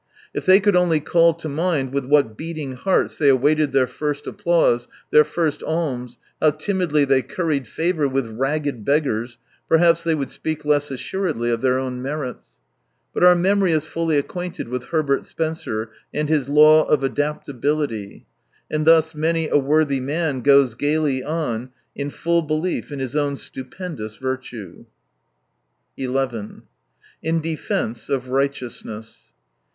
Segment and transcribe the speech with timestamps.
[0.33, 4.25] If they could only call to mind with what beating hearts they awaited their first
[4.25, 9.37] applause, their first alms, how timidly they curried favour with ragged beggars,
[9.69, 12.57] perhaps they would speak less assuredly of their own merits.
[13.13, 18.25] But our memory is fully acquainted with Herbert Spencer and his law of adaptability,
[18.71, 23.37] and thus many a worthy man goes gaily on in full belief in his own
[23.37, 24.85] stupendous virtue.
[25.95, 26.59] II
[27.21, 29.33] In defence of righteousness.